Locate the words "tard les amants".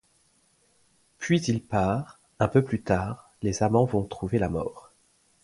2.81-3.85